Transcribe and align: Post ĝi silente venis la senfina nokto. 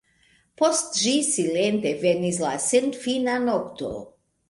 Post 0.61 0.97
ĝi 1.01 1.13
silente 1.27 1.93
venis 2.07 2.43
la 2.49 2.57
senfina 2.67 3.41
nokto. 3.49 3.97